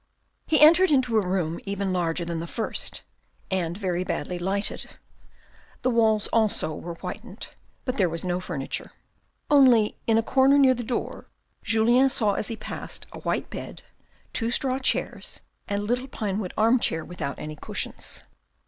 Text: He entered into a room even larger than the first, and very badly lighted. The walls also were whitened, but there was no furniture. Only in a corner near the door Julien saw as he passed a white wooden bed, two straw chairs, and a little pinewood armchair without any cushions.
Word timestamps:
He 0.47 0.59
entered 0.59 0.89
into 0.91 1.19
a 1.19 1.27
room 1.27 1.59
even 1.63 1.93
larger 1.93 2.25
than 2.25 2.39
the 2.39 2.47
first, 2.47 3.03
and 3.51 3.77
very 3.77 4.03
badly 4.03 4.39
lighted. 4.39 4.89
The 5.83 5.91
walls 5.91 6.25
also 6.29 6.73
were 6.73 6.95
whitened, 6.95 7.49
but 7.85 7.97
there 7.97 8.09
was 8.09 8.25
no 8.25 8.39
furniture. 8.39 8.93
Only 9.51 9.95
in 10.07 10.17
a 10.17 10.23
corner 10.23 10.57
near 10.57 10.73
the 10.73 10.81
door 10.83 11.27
Julien 11.61 12.09
saw 12.09 12.33
as 12.33 12.47
he 12.47 12.55
passed 12.55 13.05
a 13.11 13.19
white 13.19 13.45
wooden 13.53 13.73
bed, 13.75 13.83
two 14.33 14.49
straw 14.49 14.79
chairs, 14.79 15.41
and 15.67 15.83
a 15.83 15.85
little 15.85 16.07
pinewood 16.07 16.55
armchair 16.57 17.05
without 17.05 17.37
any 17.37 17.55
cushions. 17.55 18.23